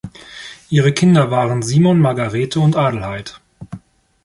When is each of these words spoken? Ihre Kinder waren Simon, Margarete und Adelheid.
Ihre 0.71 0.93
Kinder 0.95 1.29
waren 1.29 1.61
Simon, 1.61 1.99
Margarete 1.99 2.59
und 2.59 2.75
Adelheid. 2.75 3.39